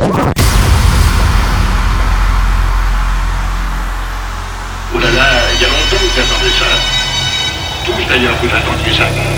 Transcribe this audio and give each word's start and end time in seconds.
Oh 0.00 0.04
là 5.00 5.10
là, 5.10 5.26
il 5.54 5.60
y 5.60 5.64
a 5.64 5.68
longtemps 5.68 5.96
que 5.96 6.14
j'attendais 6.14 6.54
ça. 6.56 6.66
Tous 7.84 8.04
d'ailleurs 8.08 8.40
que 8.40 8.48
j'attendais 8.48 8.94
ça. 8.96 9.37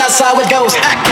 That's 0.00 1.09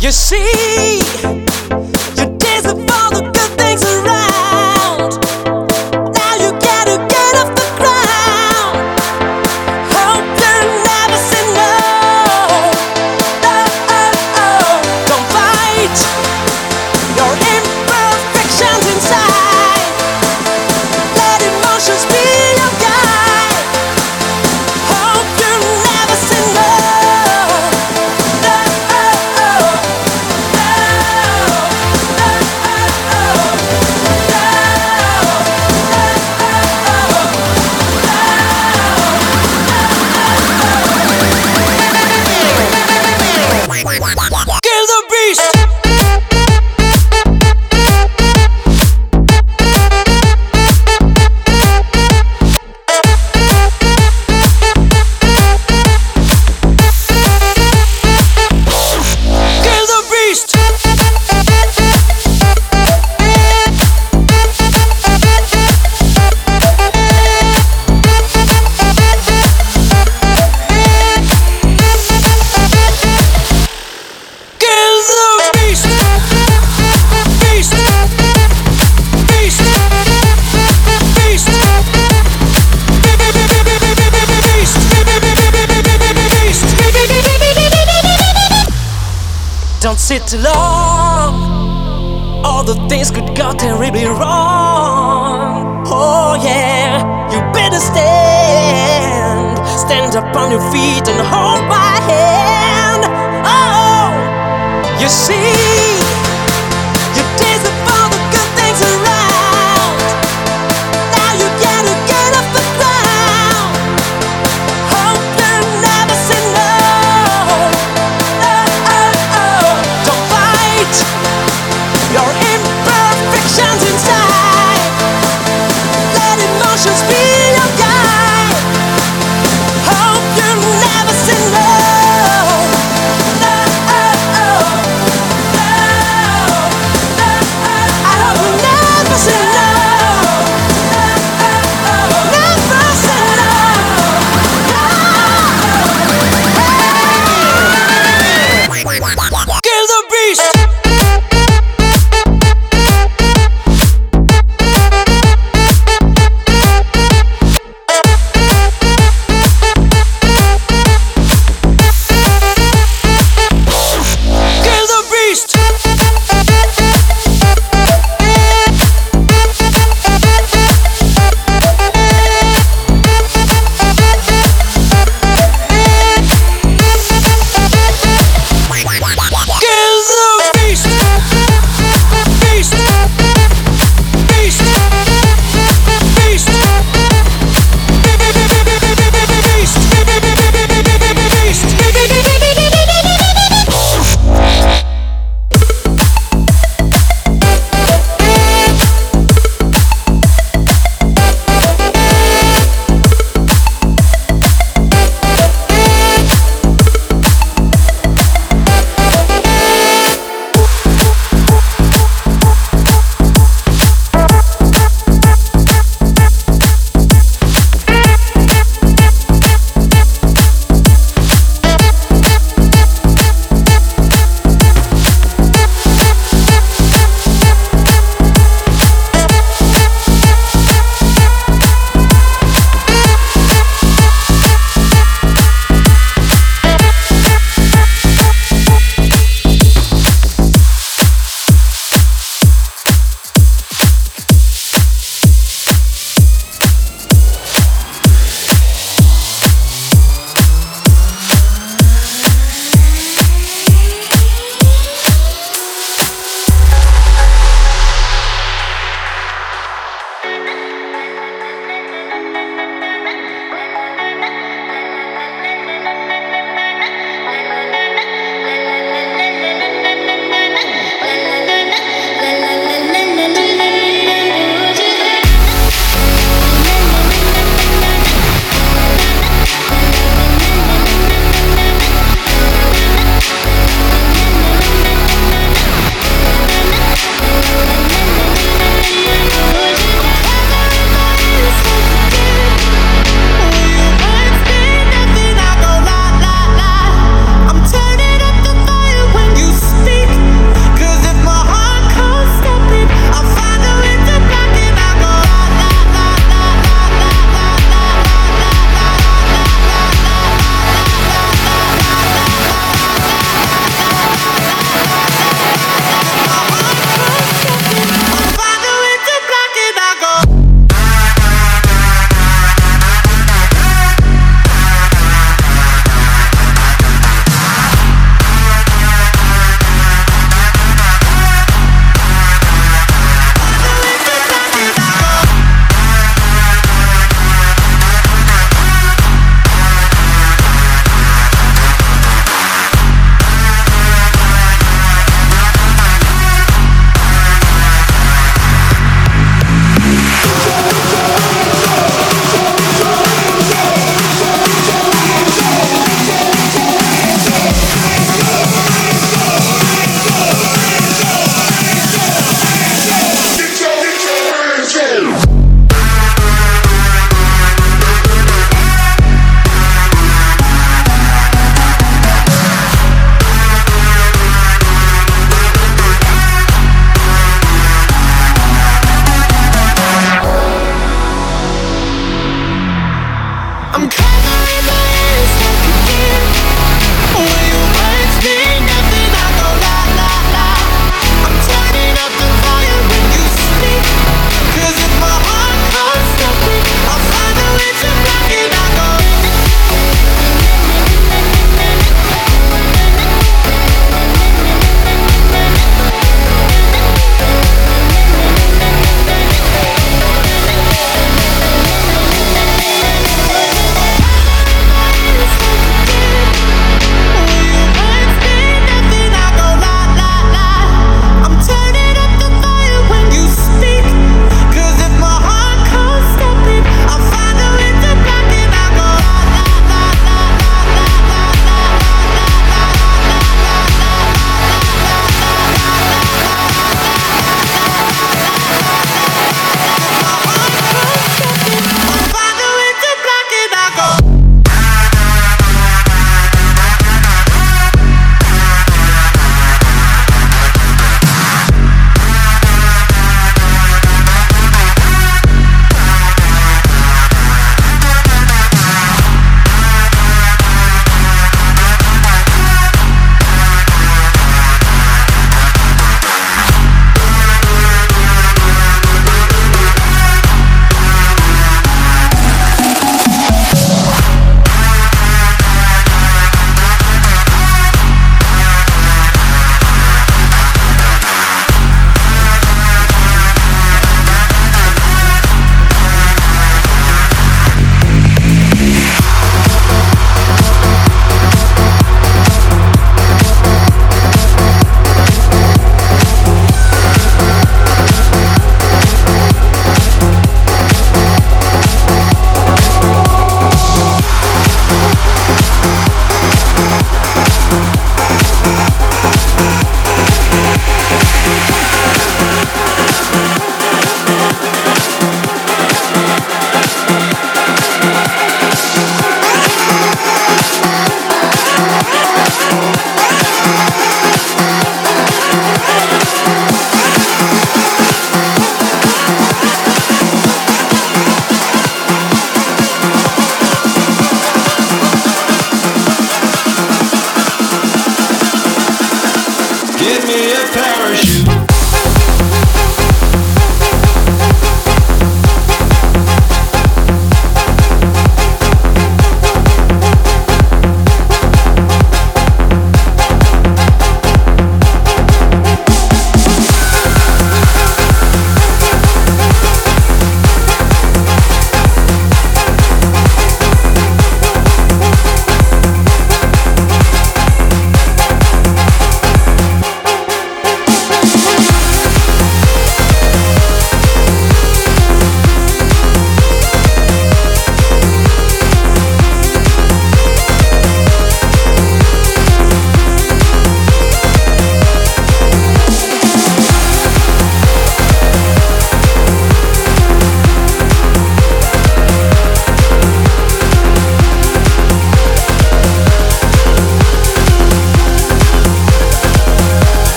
You 0.00 0.10
see, 0.12 1.29